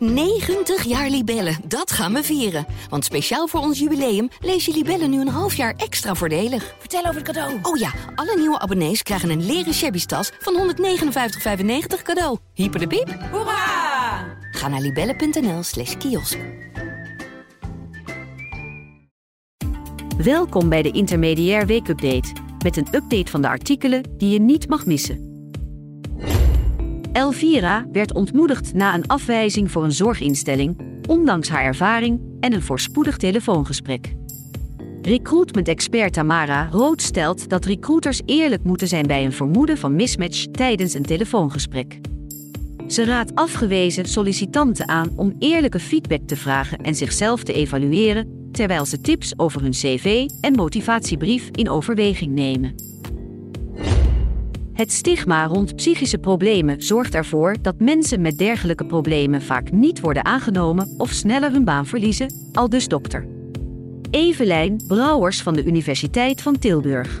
[0.00, 2.66] 90 jaar Libellen, dat gaan we vieren.
[2.88, 6.74] Want speciaal voor ons jubileum lees je Libellen nu een half jaar extra voordelig.
[6.78, 7.58] Vertel over het cadeau.
[7.62, 12.38] Oh ja, alle nieuwe abonnees krijgen een leren shabby tas van 159,95 cadeau.
[12.54, 13.18] Hyper de piep.
[13.30, 14.38] Hoera!
[14.50, 16.38] Ga naar libellen.nl slash kiosk.
[20.16, 22.32] Welkom bij de Intermediair Weekupdate
[22.64, 25.29] met een update van de artikelen die je niet mag missen.
[27.12, 30.76] Elvira werd ontmoedigd na een afwijzing voor een zorginstelling,
[31.08, 34.14] ondanks haar ervaring en een voorspoedig telefoongesprek.
[35.02, 40.94] Recruitment-expert Tamara Rood stelt dat recruiters eerlijk moeten zijn bij een vermoeden van mismatch tijdens
[40.94, 42.00] een telefoongesprek.
[42.86, 48.84] Ze raadt afgewezen sollicitanten aan om eerlijke feedback te vragen en zichzelf te evalueren, terwijl
[48.84, 52.74] ze tips over hun cv en motivatiebrief in overweging nemen.
[54.80, 60.24] Het stigma rond psychische problemen zorgt ervoor dat mensen met dergelijke problemen vaak niet worden
[60.24, 63.26] aangenomen of sneller hun baan verliezen, al dus dokter.
[64.10, 67.20] Evelijn Brouwers van de Universiteit van Tilburg.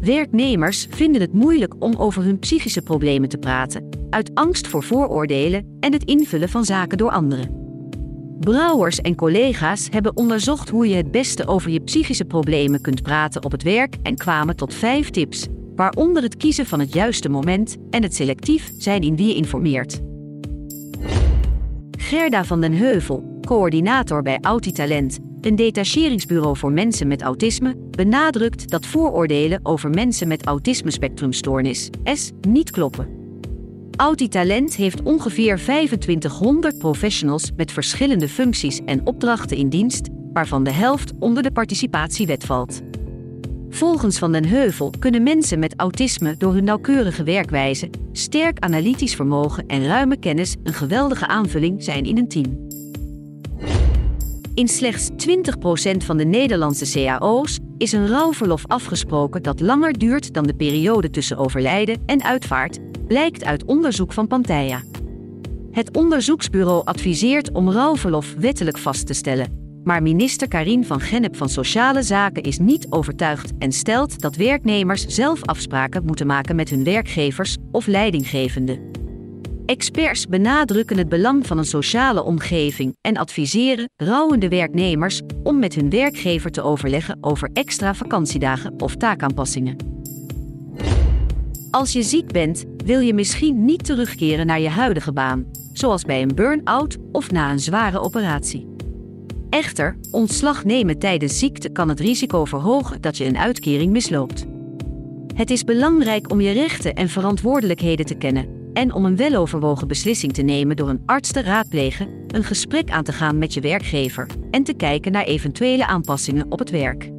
[0.00, 5.76] Werknemers vinden het moeilijk om over hun psychische problemen te praten, uit angst voor vooroordelen
[5.80, 7.56] en het invullen van zaken door anderen.
[8.40, 13.44] Brouwers en collega's hebben onderzocht hoe je het beste over je psychische problemen kunt praten
[13.44, 15.46] op het werk en kwamen tot vijf tips,
[15.78, 20.00] waaronder het kiezen van het juiste moment en het selectief zijn in wie je informeert.
[21.90, 28.86] Gerda van den Heuvel, coördinator bij Autitalent, een detacheringsbureau voor mensen met autisme, benadrukt dat
[28.86, 33.08] vooroordelen over mensen met autisme-spectrumstoornis S niet kloppen.
[33.96, 41.12] Autitalent heeft ongeveer 2500 professionals met verschillende functies en opdrachten in dienst, waarvan de helft
[41.18, 42.87] onder de participatiewet valt.
[43.78, 49.66] Volgens Van den Heuvel kunnen mensen met autisme door hun nauwkeurige werkwijze, sterk analytisch vermogen
[49.66, 52.66] en ruime kennis een geweldige aanvulling zijn in een team.
[54.54, 55.14] In slechts 20%
[56.04, 61.36] van de Nederlandse cao's is een rouwverlof afgesproken dat langer duurt dan de periode tussen
[61.36, 64.82] overlijden en uitvaart, blijkt uit onderzoek van Pantaya.
[65.70, 71.48] Het onderzoeksbureau adviseert om rouwverlof wettelijk vast te stellen, maar minister Karin van Gennep van
[71.48, 76.84] Sociale Zaken is niet overtuigd en stelt dat werknemers zelf afspraken moeten maken met hun
[76.84, 78.90] werkgevers of leidinggevenden.
[79.66, 85.90] Experts benadrukken het belang van een sociale omgeving en adviseren rouwende werknemers om met hun
[85.90, 89.76] werkgever te overleggen over extra vakantiedagen of taakaanpassingen.
[91.70, 96.22] Als je ziek bent, wil je misschien niet terugkeren naar je huidige baan, zoals bij
[96.22, 98.77] een burn-out of na een zware operatie.
[99.50, 104.46] Echter, ontslag nemen tijdens ziekte kan het risico verhogen dat je een uitkering misloopt.
[105.34, 110.32] Het is belangrijk om je rechten en verantwoordelijkheden te kennen en om een weloverwogen beslissing
[110.32, 114.26] te nemen door een arts te raadplegen, een gesprek aan te gaan met je werkgever
[114.50, 117.10] en te kijken naar eventuele aanpassingen op het werk.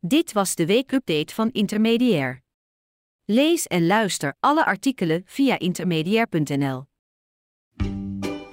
[0.00, 2.42] Dit was de weekupdate van Intermediair.
[3.24, 6.90] Lees en luister alle artikelen via intermediair.nl.